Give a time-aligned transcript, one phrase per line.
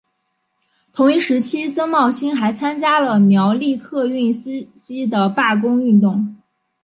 [0.91, 4.49] 同一时期曾茂兴还参加了苗栗客运司
[4.81, 6.35] 机的罢工运动。